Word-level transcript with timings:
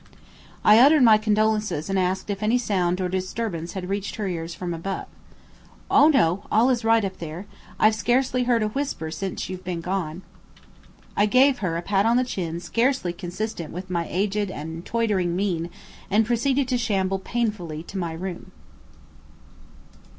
I 0.65 0.79
uttered 0.79 1.03
my 1.03 1.19
condolences 1.19 1.87
and 1.87 1.99
asked 1.99 2.31
if 2.31 2.41
any 2.41 2.57
sound 2.57 2.99
or 2.99 3.07
disturbance 3.07 3.73
had 3.73 3.87
reached 3.87 4.15
her 4.15 4.27
ears 4.27 4.55
from 4.55 4.73
above. 4.73 5.05
"O 5.91 6.07
no, 6.07 6.45
all 6.51 6.71
is 6.71 6.83
right 6.83 7.05
up 7.05 7.19
there; 7.19 7.45
I've 7.79 7.93
scarcely 7.93 8.45
heard 8.45 8.63
a 8.63 8.69
whisper 8.69 9.11
since 9.11 9.47
you've 9.47 9.63
been 9.63 9.79
gone." 9.79 10.23
I 11.15 11.27
gave 11.27 11.59
her 11.59 11.77
a 11.77 11.83
pat 11.83 12.07
on 12.07 12.17
the 12.17 12.23
chin 12.23 12.59
scarcely 12.59 13.13
consistent 13.13 13.71
with 13.75 13.91
my 13.91 14.07
aged 14.09 14.49
and 14.49 14.83
tottering 14.83 15.35
mien 15.35 15.69
and 16.09 16.25
proceeded 16.25 16.67
to 16.69 16.79
shamble 16.79 17.19
painfully 17.19 17.83
to 17.83 17.97
my 17.99 18.13
room. 18.13 18.51